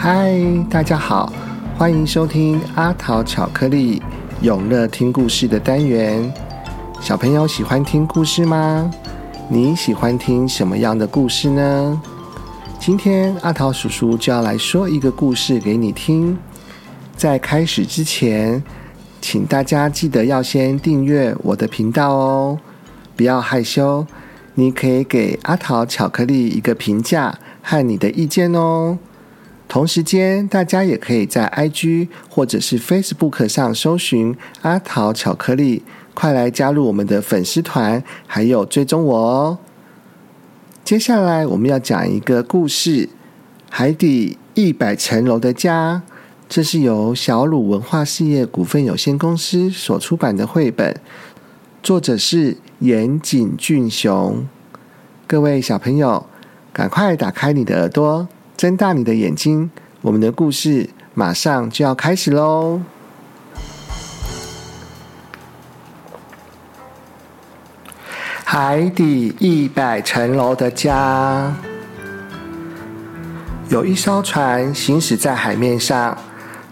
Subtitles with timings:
[0.00, 0.32] 嗨，
[0.70, 1.32] 大家好，
[1.76, 4.00] 欢迎收听阿桃巧克力
[4.42, 6.32] 永乐听故事的单元。
[7.00, 8.88] 小朋友喜欢听故事吗？
[9.48, 12.00] 你喜欢听什么样的故事呢？
[12.78, 16.38] 今天阿桃叔叔就要来说一个故事给你听。
[17.16, 18.62] 在开始之前，
[19.20, 22.58] 请大家记得要先订阅我的频道哦，
[23.16, 24.06] 不要害羞，
[24.54, 28.96] 你可以给阿桃巧克力一个评价和你的意见哦。
[29.68, 35.82] 同时间，大家也可以在 IG 或者是 Facebook 上搜寻阿桃巧克力，
[36.14, 39.58] 快来加入我们的粉丝团，还有追踪我哦。
[40.82, 43.06] 接下来我们要讲一个故事，
[43.68, 46.02] 《海底一百层楼的家》，
[46.48, 50.98] 这是由小鲁文化事业股份有限公司所出版的绘本，
[51.82, 54.46] 作者是岩井俊雄。
[55.26, 56.24] 各位小朋友，
[56.72, 58.26] 赶快打开你的耳朵。
[58.58, 62.80] 睁大你的眼睛，我们的故事马上就要开始喽！
[68.42, 71.54] 海底一百层楼的家，
[73.68, 76.18] 有一艘船行驶在海面上，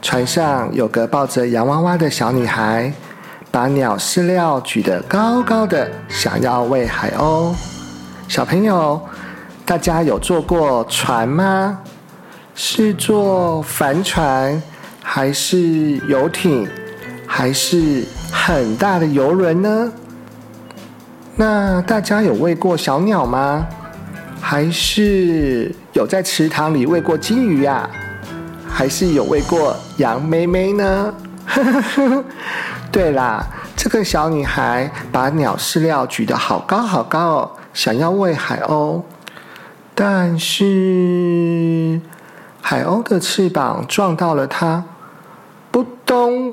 [0.03, 2.93] 船上有个抱着洋娃娃的小女孩，
[3.53, 7.55] 把鸟饲料举得高高的，想要喂海鸥。
[8.27, 9.01] 小朋友。
[9.67, 11.81] 大家有坐过船吗？
[12.55, 14.63] 是坐帆船，
[15.03, 16.69] 还是游艇，
[17.27, 19.93] 还是很大的游轮呢？
[21.35, 23.67] 那大家有喂过小鸟吗？
[24.41, 27.91] 还是有在池塘里喂过金鱼呀？
[28.69, 31.13] 还是有喂过羊妹妹呢？
[32.93, 33.45] 对啦，
[33.75, 39.03] 这个小女孩把鸟饲料举得好高好高哦，想要喂海鸥。
[39.99, 41.99] 但是，
[42.61, 44.85] 海鸥的翅膀撞到了它，
[45.71, 46.53] 扑通！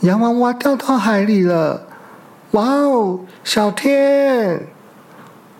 [0.00, 1.86] 洋娃娃掉到海里了。
[2.50, 4.66] 哇哦，小天！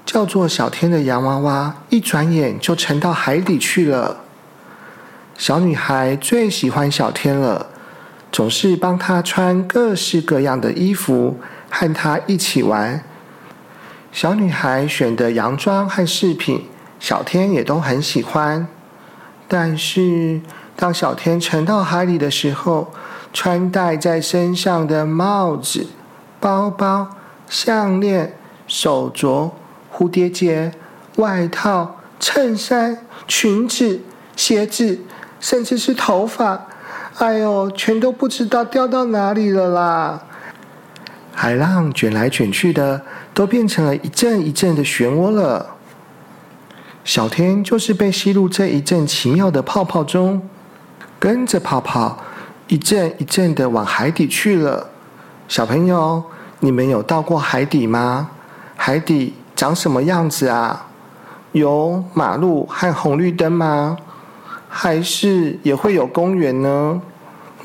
[0.05, 4.17] 叫做小天的洋娃娃，一转眼就沉到海底去了。
[5.39, 7.69] 小女孩最喜欢小天了，
[8.33, 11.39] 总是帮他穿各式各样的衣服，
[11.71, 13.05] 和他一起玩。
[14.11, 16.67] 小女孩选的洋装和饰品。
[17.03, 18.65] 小天也都很喜欢，
[19.49, 20.41] 但是
[20.77, 22.93] 当小天沉到海里的时候，
[23.33, 25.89] 穿戴在身上的帽子、
[26.39, 27.09] 包包、
[27.49, 28.37] 项链、
[28.69, 29.51] 手镯、
[29.93, 30.73] 蝴蝶结、
[31.17, 34.01] 外套、衬衫、裙子、
[34.37, 35.01] 鞋子，
[35.41, 36.69] 甚至是头发，
[37.19, 40.23] 哎呦，全都不知道掉到哪里了啦！
[41.35, 43.03] 海浪卷来卷去的，
[43.35, 45.67] 都变成了一阵一阵的漩涡了。
[47.05, 50.41] 小天就是被吸入这一阵奇妙的泡泡中，
[51.19, 52.17] 跟着泡泡
[52.69, 54.89] 一阵一阵的往海底去了。
[55.49, 56.23] 小朋友，
[56.61, 58.31] 你们有到过海底吗？
[58.77, 60.87] 海底长什么样子啊？
[61.51, 63.97] 有马路和红绿灯吗？
[64.69, 67.03] 还是也会有公园呢？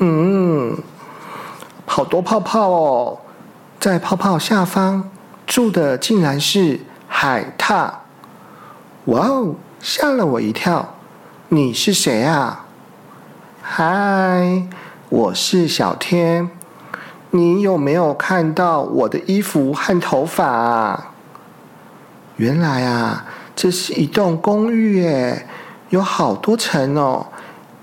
[0.00, 0.76] 嗯，
[1.86, 3.18] 好多泡泡哦，
[3.80, 5.08] 在泡泡下方
[5.46, 7.88] 住的竟然是海獭。
[9.08, 9.54] 哇哦！
[9.80, 10.96] 吓了我一跳。
[11.48, 12.66] 你是谁啊？
[13.62, 14.68] 嗨，
[15.08, 16.50] 我是小天。
[17.30, 21.12] 你有没有看到我的衣服和头发啊？
[22.36, 23.24] 原来啊，
[23.56, 25.46] 这是一栋公寓耶，
[25.88, 27.28] 有好多层哦。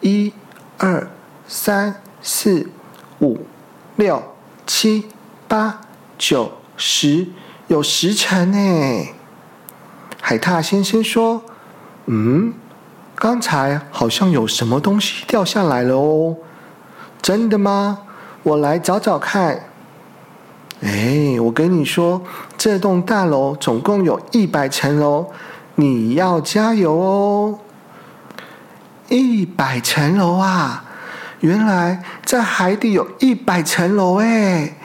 [0.02, 0.32] 一、
[0.78, 1.10] 二、
[1.48, 2.70] 三、四、
[3.20, 3.48] 五、
[3.96, 4.22] 六、
[4.68, 5.08] 七、
[5.48, 5.82] 八、
[6.20, 7.30] 九、十，
[7.66, 9.08] 有十层呢。
[10.28, 11.40] 海獭先生说
[12.08, 12.52] ：“嗯，
[13.14, 16.36] 刚才好像有什么东西掉下来了哦，
[17.22, 18.00] 真的吗？
[18.42, 19.68] 我来找找看。
[20.82, 22.24] 哎，我跟你说，
[22.58, 25.28] 这栋大楼总共有一百层楼，
[25.76, 27.60] 你要加油哦！
[29.10, 30.86] 一百层楼啊，
[31.42, 34.76] 原来在海底有一百层楼哎，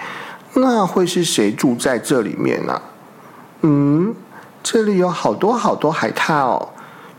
[0.53, 2.83] 那会是谁住在这里面呢？
[3.63, 4.15] 嗯。”
[4.63, 6.69] 这里有好多好多海獭哦，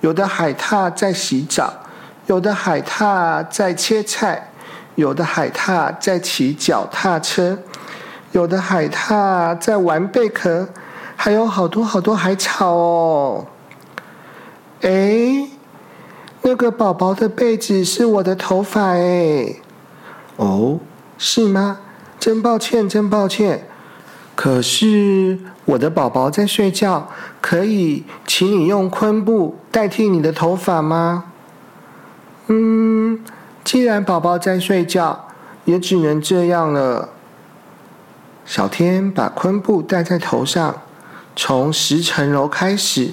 [0.01, 1.73] 有的海獭在洗澡，
[2.27, 4.51] 有的海獭在切菜，
[4.95, 7.57] 有的海獭在骑脚踏车，
[8.31, 10.69] 有的海獭在玩贝壳，
[11.15, 13.45] 还有好多好多海草哦。
[14.81, 15.47] 哎，
[16.43, 19.55] 那个宝宝的被子是我的头发哎。
[20.38, 20.79] 哦，
[21.17, 21.79] 是吗？
[22.19, 23.67] 真抱歉，真抱歉。
[24.41, 25.38] 可是。
[25.65, 27.07] 我的宝宝在睡觉，
[27.39, 31.25] 可以请你用昆布代替你的头发吗？
[32.47, 33.23] 嗯，
[33.63, 35.27] 既然宝宝在睡觉，
[35.65, 37.09] 也只能这样了。
[38.43, 40.81] 小天把昆布戴在头上，
[41.35, 43.11] 从十层楼开始，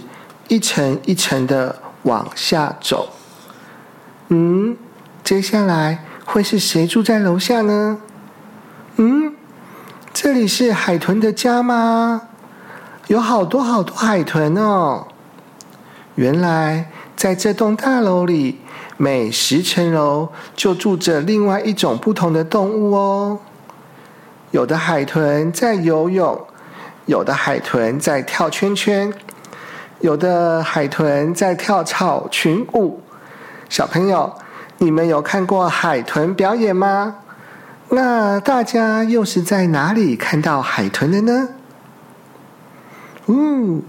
[0.49, 3.11] 一层一层的往下走。
[4.29, 4.77] 嗯，
[5.23, 7.99] 接下来会是谁住在楼下呢？
[8.97, 9.28] 嗯，
[10.21, 12.23] 这里是海豚的家吗？
[13.07, 15.07] 有好多好多海豚哦！
[16.17, 18.59] 原来在这栋大楼里，
[18.97, 23.39] 每十层楼就住着另外一种不同的动物哦。
[24.51, 26.45] 有的海豚在游泳，
[27.07, 29.15] 有的海豚在跳圈圈，
[30.01, 33.01] 有的海豚在跳草裙舞。
[33.69, 34.35] 小朋友，
[34.79, 37.15] 你们有看过海豚表演吗？
[37.91, 41.49] 那大家又是在哪里看到海豚的呢？
[43.29, 43.83] 呜，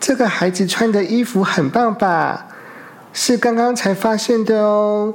[0.00, 2.46] 这个孩子穿的衣服很棒吧？
[3.12, 5.14] 是刚刚才发现的哦。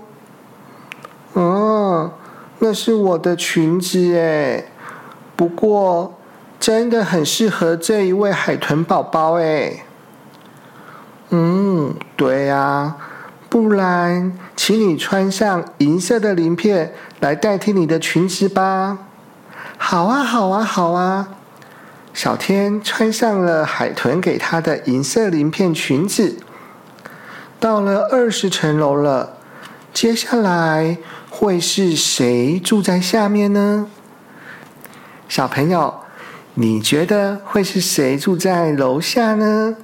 [1.33, 2.13] 哦，
[2.59, 4.65] 那是我的裙子哎，
[5.35, 6.17] 不过
[6.59, 9.83] 真的很适合这一位海豚宝宝哎。
[11.29, 12.95] 嗯，对呀，
[13.49, 18.99] 不然请你穿上银色的鳞片来代替你的裙子吧。
[19.77, 21.29] 好啊，好啊，好啊。
[22.13, 26.37] 小天穿上了海豚给他的银色鳞片裙子，
[27.59, 29.37] 到了二十层楼了。
[29.93, 30.97] 接下来
[31.29, 33.87] 会是谁住在下面呢？
[35.27, 36.01] 小朋友，
[36.55, 39.75] 你觉得会是谁住在楼下呢？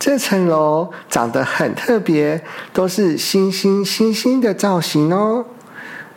[0.00, 2.42] 这层楼长得很特别，
[2.72, 5.44] 都是星星星星的造型哦。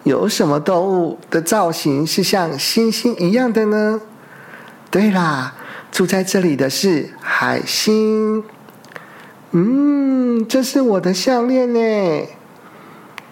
[0.04, 4.00] 有什么动物的造型是像星星一样的呢？
[4.90, 5.54] 对啦，
[5.92, 8.46] 住在这里的是海星。
[9.52, 12.28] 嗯，这是我的项链呢。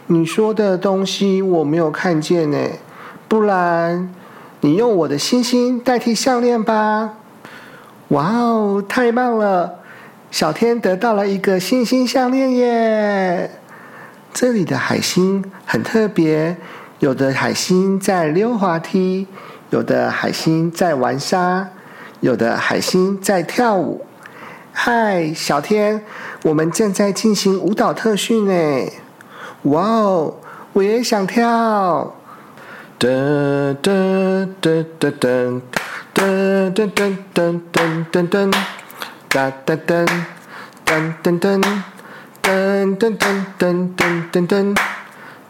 [0.08, 2.58] 你说的东西我没有看见呢，
[3.30, 4.14] 不然
[4.60, 7.14] 你用我的星星代替项链吧。
[8.10, 9.81] 哇哦，太棒了！
[10.32, 13.52] 小天得到了一个星星项链耶。
[14.34, 16.56] 这里的海星很特别，
[17.00, 19.28] 有的海星在溜滑梯。
[19.72, 21.70] 有的海星在玩沙，
[22.20, 24.06] 有的海星在跳舞。
[24.74, 26.04] 嗨，小天，
[26.44, 28.92] 我们正在进行舞蹈特训呢。
[29.64, 30.36] 哇哦，
[30.74, 32.16] 我也想跳。
[33.00, 35.62] 噔噔噔噔噔
[36.14, 38.54] 噔噔噔噔噔噔噔，
[39.32, 40.06] 哒噔噔
[40.86, 41.64] 噔噔噔噔
[42.42, 43.96] 噔噔噔噔噔
[44.34, 44.76] 噔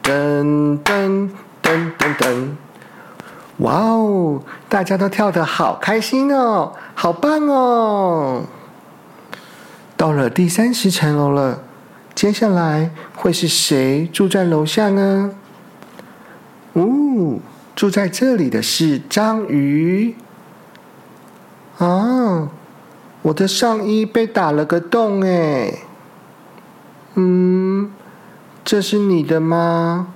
[0.03, 1.29] 噔噔
[1.63, 2.47] 噔噔噔。
[3.57, 4.43] 哇哦！
[4.69, 8.43] 大家都跳得好开心哦，好棒哦！
[9.97, 11.63] 到了第三十层楼了，
[12.13, 15.31] 接下来会是谁住在楼下呢？
[16.73, 17.39] 哦，
[17.75, 20.15] 住在这里的是章鱼。
[21.77, 22.49] 啊，
[23.21, 25.73] 我的上衣被打了个洞哎。
[27.15, 27.91] 嗯，
[28.63, 30.07] 这是你的吗？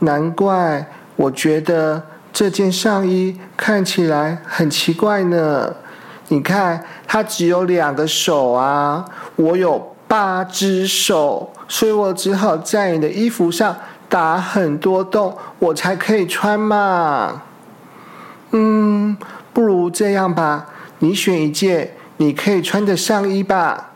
[0.00, 2.04] 难怪，我觉得。
[2.34, 5.74] 这件上衣看起来很奇怪呢，
[6.28, 9.04] 你看它只有两个手啊，
[9.36, 13.76] 我有八只手，所以我只好在你的衣服上
[14.08, 17.42] 打很多洞，我才可以穿嘛。
[18.52, 19.14] 嗯，
[19.52, 20.68] 不如这样吧，
[21.00, 21.92] 你选一件
[22.22, 23.90] 你可以穿的上衣吧。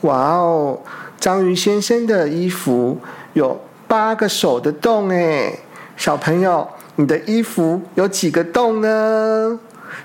[0.00, 0.80] 哇哦，
[1.20, 2.98] 章鱼先生的衣服
[3.34, 5.60] 有八个手的洞诶，
[5.94, 6.66] 小朋友。
[6.96, 9.58] 你的衣服有几个洞呢？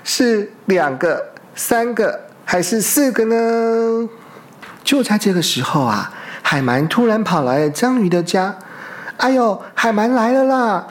[0.04, 4.08] 是两个、三个还是四个呢？
[4.84, 8.54] 就在这个时候啊，海鳗突然跑来了章鱼的家。
[9.16, 10.86] 哎呦，海鳗来了啦！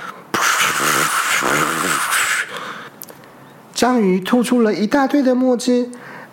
[3.75, 5.89] 章鱼吐出了一大堆的墨汁，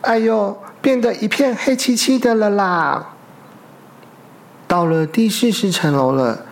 [0.07, 3.07] 哎呦，变得一片黑漆漆的了啦！
[4.67, 6.47] 到了第四十层楼了，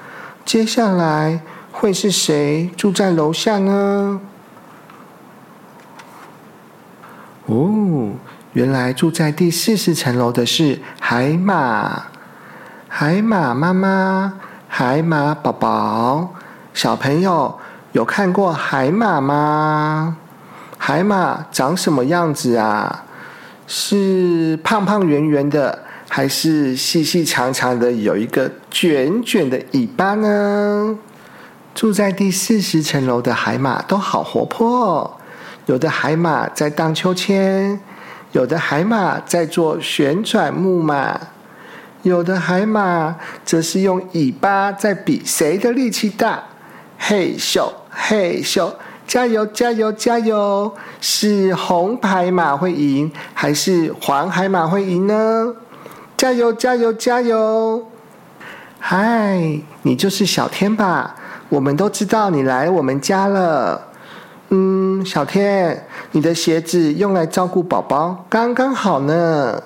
[0.45, 1.41] 接下来。
[1.77, 4.21] 会是谁住在楼下呢？
[7.47, 8.13] 哦，
[8.53, 12.05] 原来住在第四十层楼的是海马，
[12.89, 14.35] 海马妈妈，
[14.69, 16.33] 海马宝宝，
[16.73, 17.59] 小朋友
[17.91, 20.17] 有看过海马吗？
[20.79, 23.04] 海马长什么样子啊？
[23.67, 25.79] 是胖胖圆圆的，
[26.09, 30.99] 还是细细长长的，有一个卷卷的尾巴呢？
[31.75, 35.11] 住在第四十层楼的海马都好活泼哦，
[35.67, 37.81] 有的海马在荡秋千，
[38.31, 41.19] 有的海马在做旋转木马，
[42.03, 46.45] 有的海马则是用尾巴在比谁的力气大。
[46.97, 48.73] 嘿咻嘿咻，
[49.07, 50.75] 加油加油加油！
[51.01, 55.55] 是红海马会赢，还是黄海马会赢呢？
[56.17, 57.87] 加油加油加油！
[58.81, 61.15] 嗨，你就是小天吧？
[61.49, 63.89] 我们都知道你来我们家了。
[64.49, 69.63] 嗯，小天，你的鞋子用来照顾宝宝刚刚好呢。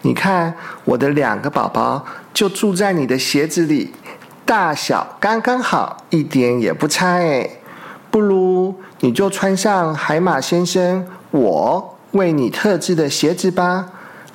[0.00, 3.92] 你看，我的两个宝宝就住在你的鞋子里，
[4.44, 7.48] 大小刚刚好，一点也不差哎。
[8.10, 8.51] 不如
[9.02, 13.90] 你就穿上海马先生我为你特制的鞋子吧。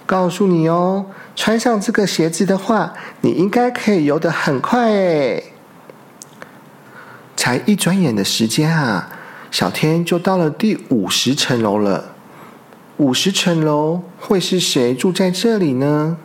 [0.06, 1.06] 告诉你哦，
[1.36, 5.52] 穿上这个鞋子的话，你应该可以游得很快诶。
[7.36, 9.10] 才一转眼的时间啊，
[9.52, 12.14] 小天就到了第五十层楼了。
[12.98, 16.18] 五十层楼会是谁住在这里呢？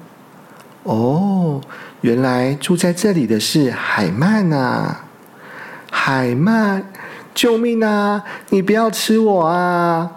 [0.84, 1.60] 哦，
[2.00, 5.04] 原来住在这里的是海曼啊！
[5.90, 6.91] 海曼，
[7.34, 8.22] 救命啊！
[8.50, 10.12] 你不要吃我啊！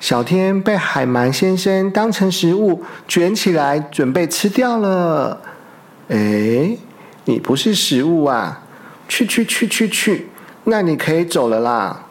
[0.00, 5.40] 小天被海蛮先生当成食物卷起来，准备吃掉了。
[6.08, 6.76] 哎，
[7.24, 8.62] 你不是食物啊！
[9.08, 10.28] 去去去去去，
[10.64, 12.06] 那你可以走了啦。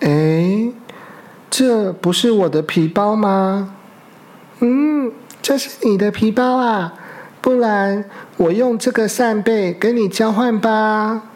[0.00, 0.72] 哎。
[1.50, 3.74] 这不是我的皮包吗？
[4.60, 5.10] 嗯，
[5.40, 6.92] 这是你的皮包啊，
[7.40, 8.04] 不然
[8.36, 11.27] 我用这个扇贝跟你交换吧。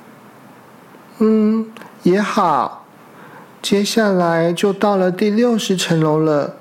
[1.24, 1.64] 嗯，
[2.02, 2.84] 也好。
[3.62, 6.56] 接下来就到了第六十层楼了，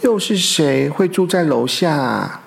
[0.00, 2.40] 又是谁会住在楼下？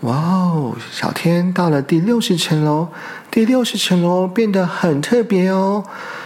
[0.00, 2.88] 哇哦，小天到了第六十层楼，
[3.30, 5.84] 第六十层楼变得很特别哦，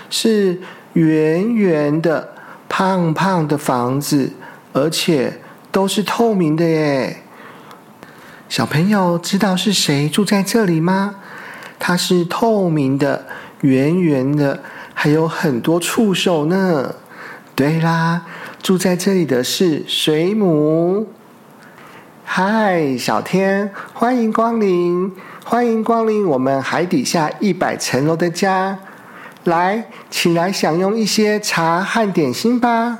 [0.08, 0.60] 是
[0.92, 2.32] 圆圆的。
[2.66, 4.32] 胖胖的房子，
[4.72, 5.40] 而且
[5.70, 7.22] 都是透明的耶。
[8.48, 11.14] 小朋友知道是谁住在这里吗？
[11.78, 13.26] 它是透明的、
[13.64, 16.94] 圆圆的，还有很多触手呢。
[17.54, 18.20] 对啦，
[18.62, 21.08] 住在这里的是水母。
[22.26, 25.10] 嗨，小天，欢迎光临，
[25.46, 28.78] 欢迎光临我们海底下一百层楼的家。
[29.44, 32.98] 来，请来享用一些茶和点心吧。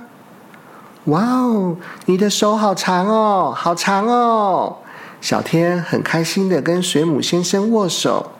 [1.04, 4.78] 哇哦，你的手好长哦，好长哦！
[5.21, 8.30] 小天很开心的跟水母先生握手。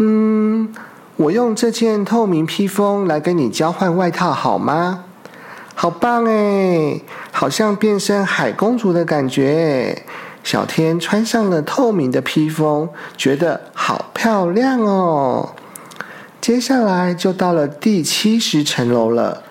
[0.00, 0.47] 嗯，
[1.16, 5.04] 我用这件透明披风来跟你交换外套好吗？
[5.74, 7.00] 好棒哎，
[7.30, 10.02] 好像变身海公主的感觉。
[10.42, 15.54] 小天穿上了透明的披风，觉得好漂亮哦。
[16.40, 19.42] 接下来就到了第七十层楼了，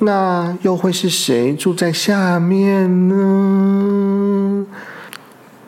[0.00, 4.66] 那又会是谁住在下面呢？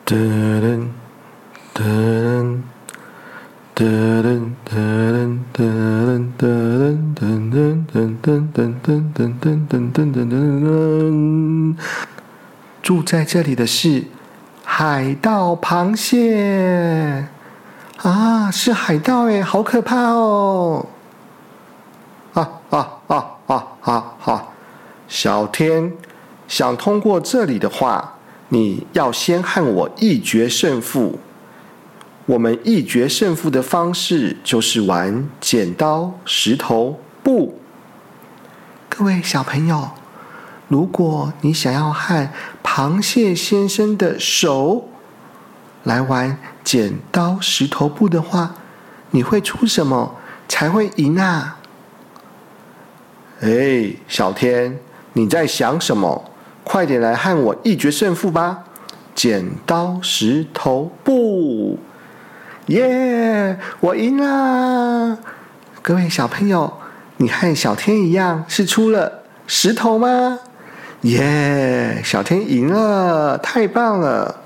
[0.05, 0.15] 噔
[0.61, 0.87] 噔
[1.73, 2.61] 噔
[3.75, 11.75] 噔噔噔噔噔噔噔噔噔噔噔噔噔噔噔噔噔噔
[12.81, 14.05] 住在这里的是
[14.63, 17.27] 海盗螃蟹。
[17.97, 20.85] 啊，是海盗哎，好可怕哦！
[22.33, 24.47] 啊啊啊啊啊啊！
[25.09, 25.91] 小天
[26.47, 28.13] 想通过这里的话，
[28.47, 31.19] 你要先和我一决胜负。
[32.25, 37.59] 我们一决胜负的方式就是玩剪刀石头布。
[38.89, 39.91] 各位小朋友，
[40.67, 42.29] 如果你想要和
[42.63, 44.89] 螃蟹先生的手
[45.83, 46.37] 来玩。
[46.63, 48.55] 剪刀石头布的话，
[49.11, 50.15] 你会出什么
[50.47, 51.59] 才会赢啊？
[53.41, 54.79] 哎，小天，
[55.13, 56.31] 你在想什么？
[56.63, 58.63] 快点来和我一决胜负吧！
[59.13, 61.77] 剪刀石头布，
[62.67, 63.59] 耶！
[63.79, 65.17] 我赢啦！
[65.83, 66.73] 各位小朋友，
[67.17, 70.39] 你和小天一样是出了石头吗？
[71.01, 72.01] 耶！
[72.03, 74.41] 小天赢了，太棒了！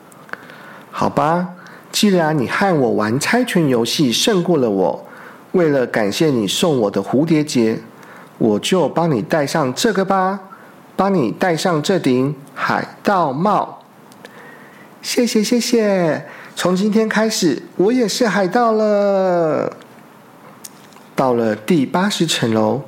[0.92, 1.48] 好吧。
[1.92, 5.08] 既然你和我玩猜拳游戏胜过了我，
[5.54, 7.80] 为了感谢你送我的蝴蝶结，
[8.38, 10.40] 我就帮你戴上这个吧，
[10.96, 13.80] 帮你戴上这顶海盗帽。
[15.02, 16.26] 谢谢谢谢，
[16.62, 19.78] 从今天开始我也是海盗了。
[21.16, 22.82] 到了第八十层楼，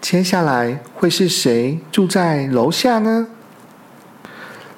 [0.00, 3.26] 接下来会是谁住在楼下呢？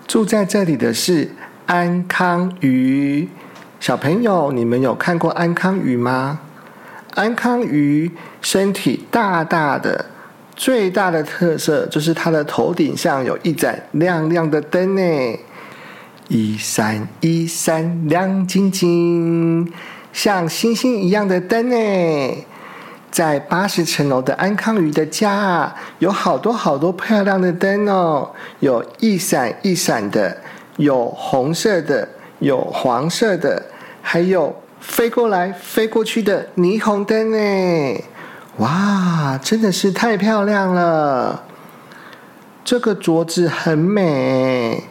[0.06, 1.30] 住在这里的是
[1.66, 3.28] 安康鱼。
[3.80, 6.40] 小朋友，你们有看过安康鱼吗？
[7.16, 10.06] 安康鱼身体大大的，
[10.56, 15.38] 最大的特色就是它的头顶上有一盏亮亮的灯呢。
[16.28, 19.72] 一闪一闪亮晶晶，
[20.12, 22.44] 像星星一样的灯呢。
[23.10, 28.30] 在八十层楼的安康鱼的家，有好多好多漂亮的灯哦，
[28.60, 30.36] 有一闪一闪的，
[30.76, 32.06] 有红色的，
[32.40, 33.64] 有黄色的，
[34.02, 38.04] 还有飞过来飞过去的霓虹灯呢。
[38.58, 41.44] 哇，真的是太漂亮了！
[42.62, 44.84] 这个镯子很美，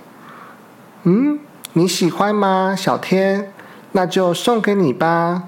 [1.09, 1.39] 嗯，
[1.71, 3.53] 你喜欢吗，小天？
[3.93, 5.43] 那就送给你吧。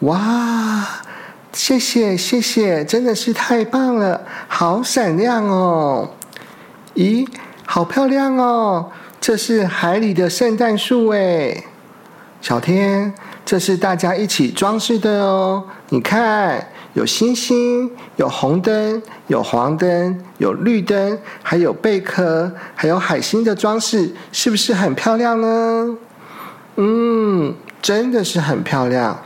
[0.00, 0.84] 哇！
[1.52, 6.10] 谢谢谢谢，真的是太棒了，好闪亮哦！
[6.96, 7.28] 咦，
[7.64, 8.90] 好漂亮哦！
[9.20, 11.62] 这是海里的圣诞树哎，
[12.40, 13.14] 小天，
[13.46, 15.64] 这是大家一起装饰的哦。
[15.90, 16.66] 你看，
[16.98, 25.96] 有星星，有红灯，有黄灯，有绿灯，还有贝壳，还有海星的装饰，是不是很漂亮呢？
[26.74, 29.22] 嗯，真的是很漂亮，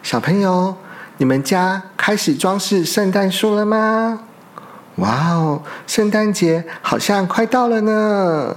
[0.00, 0.76] 小朋友。
[1.16, 4.20] 你们家开始装饰圣诞树了吗？
[4.98, 8.54] 哇哦，圣诞节好像快到了呢！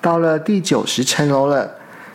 [0.00, 1.72] 到了第九十层楼了，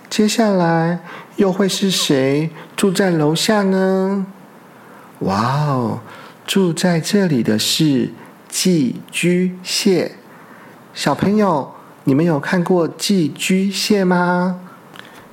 [0.10, 1.00] 接下来
[1.36, 4.25] 又会是谁住在楼下呢？
[5.25, 6.01] 哇哦，
[6.46, 8.12] 住在这里的是
[8.48, 10.17] 寄居蟹。
[10.94, 14.60] 小朋友，你们有看过寄居蟹吗？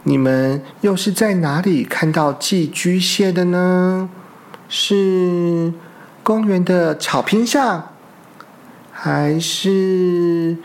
[0.05, 4.09] 你们又是在哪里看到寄居蟹的呢？
[4.71, 5.75] 是
[6.23, 7.91] 公园的草坪上，
[8.91, 10.57] 还是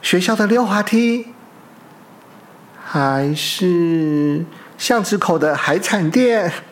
[0.00, 1.26] 学校的溜滑梯，
[2.84, 4.44] 还是
[4.78, 6.52] 巷子口的海产店？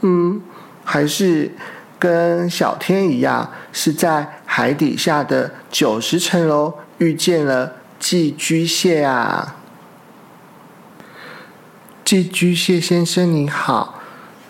[0.00, 0.40] 嗯，
[0.84, 1.50] 还是
[1.98, 9.56] 跟小天一样，是在海底下的九十层楼遇见了寄居蟹啊？
[12.04, 14.00] 寄居蟹先生你好，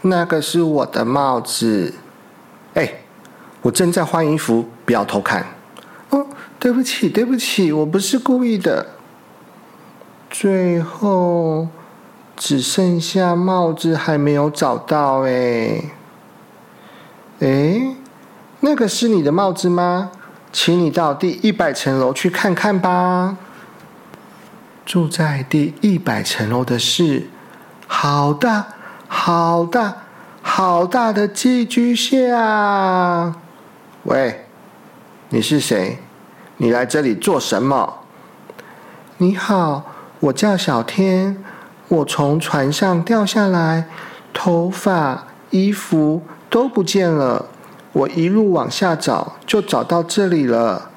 [0.03, 1.94] 那个是我的帽子。
[2.74, 3.03] 哎，
[3.62, 5.44] 我正在换衣服，不要偷看。
[6.11, 6.27] 哦，
[6.59, 8.87] 对不起，对不起，我不是故意的。
[10.31, 11.68] 最后
[12.40, 15.85] 只剩下帽子还没有找到哎。
[17.40, 17.94] 哎，
[18.61, 20.11] 那个是你的帽子吗？
[20.50, 23.37] 请你到第一百层楼去看看吧。
[24.87, 27.29] 住在第一百层楼的是。
[27.87, 28.68] 好大，
[29.07, 29.98] 好大，
[30.40, 33.37] 好大的寄居蟹啊！
[34.05, 34.46] 喂，
[35.29, 35.98] 你是谁？
[36.57, 37.98] 你来这里做什么？
[39.18, 39.85] 你好，
[40.20, 41.44] 我叫小天，
[41.90, 43.87] 我从船上掉下来，
[44.33, 47.46] 头发、衣服都不见了。
[47.92, 50.90] 我一路往下找，就找到这里了。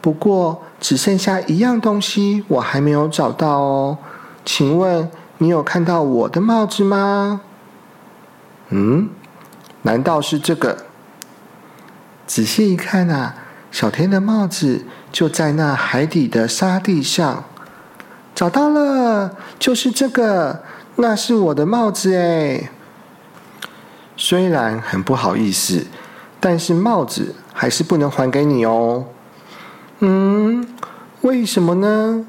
[0.00, 3.98] 不过只剩下一样东西，我还没有找到哦。
[4.44, 5.10] 请问？
[5.40, 7.42] 你有看到我的帽子吗？
[8.70, 9.08] 嗯，
[9.82, 10.78] 难道是这个？
[12.26, 13.36] 仔细一看啊，
[13.70, 17.44] 小天的帽子就在那海底的沙地上。
[18.38, 20.62] 找到了，就是这个，
[20.94, 22.70] 那是我的帽子哎。
[24.16, 25.84] 虽然很不好意思，
[26.38, 29.06] 但是帽子还是不能还给你哦。
[29.98, 30.64] 嗯，
[31.22, 32.24] 为什么呢？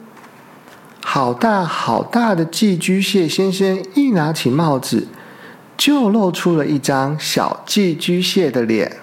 [1.06, 5.08] 好大好大的寄居蟹先生一拿起帽子，
[5.78, 8.98] 就露出了一张小寄居蟹的脸。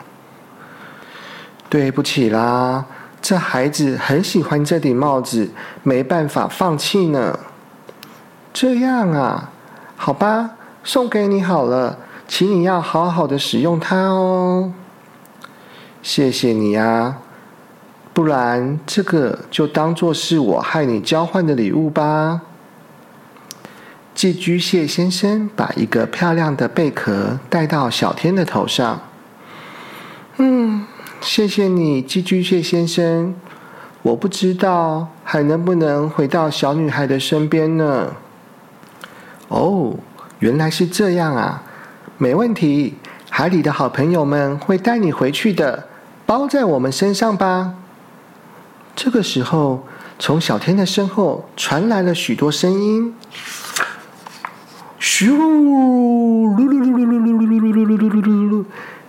[1.70, 2.84] 对不起啦，
[3.20, 5.50] 这孩子很喜欢这顶帽子，
[5.82, 7.38] 没办法放弃呢。
[8.52, 9.50] 这样啊，
[9.96, 10.50] 好吧，
[10.84, 11.98] 送给你好了，
[12.28, 14.72] 请你要好好的使用它哦。
[16.02, 17.18] 谢谢你啊。
[18.14, 22.40] 不然，这个就当做是我害你交换的礼物吧。
[24.14, 29.02] 寄居蟹先生把一个漂亮的贝壳戴到小天的头上。
[30.38, 30.86] 嗯，
[31.20, 33.34] 谢谢你，寄居蟹先生。
[34.02, 38.12] 我不知道还能不能回到小女孩的身边呢。
[39.48, 39.94] 哦，
[40.38, 41.62] 原来是这样啊，
[42.18, 42.94] 没问题。
[43.28, 45.88] 海里的好朋友们会带你回去的，
[46.24, 47.74] 包在我们身上吧。
[48.94, 49.84] 这个时候，
[50.18, 53.14] 从小天的身后传来了许多声音。
[55.00, 55.34] 咻！
[55.34, 58.64] 噜噜噜噜噜噜噜噜噜噜噜噜噜！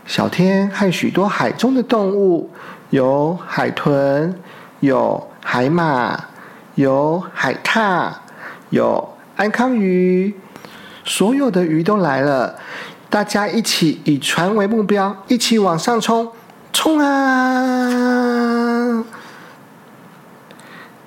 [0.08, 2.50] 小天和许多海中的动物，
[2.92, 4.34] 有海豚，
[4.80, 6.18] 有海马，
[6.76, 8.10] 有海獭，
[8.70, 10.34] 有安康鱼，
[11.04, 12.56] 所有的鱼都来了。
[13.10, 16.32] 大家一起以船为目标，一起往上冲！
[16.72, 17.84] 冲啊！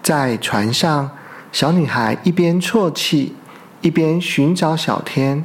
[0.03, 1.11] 在船上，
[1.51, 3.35] 小女孩一边啜泣，
[3.81, 5.43] 一边寻找小天。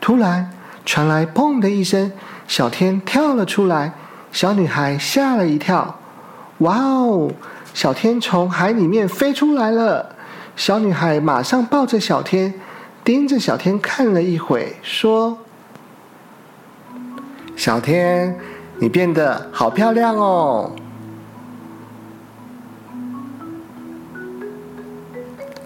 [0.00, 0.50] 突然
[0.84, 2.12] 传来“砰”的一声，
[2.46, 3.92] 小天跳了出来，
[4.30, 5.98] 小女孩吓了一跳。
[6.58, 7.30] 哇哦！
[7.72, 10.14] 小天从海里面飞出来了。
[10.54, 12.54] 小女孩马上抱着小天，
[13.02, 15.36] 盯着小天看了一会，说
[17.56, 18.38] ：“小天，
[18.78, 20.70] 你变得好漂亮哦。”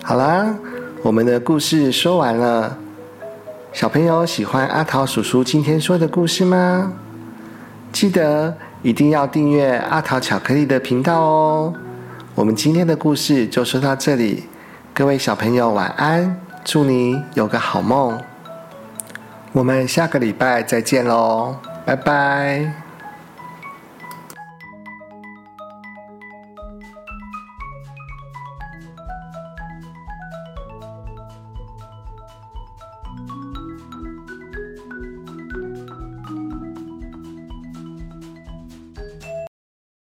[0.02, 0.54] 好啦，
[1.02, 2.78] 我们的故事说完了。
[3.72, 6.92] 小朋友喜欢阿桃叔叔今天说的故事吗？
[7.92, 11.74] 记得一定要订阅阿桃巧克力的频道哦。
[12.35, 14.44] 我们今天的故事就说到这里，
[14.94, 18.18] 各位小朋友晚安，祝你有个好梦。
[19.52, 22.77] 我们下个礼拜再见喽，拜拜。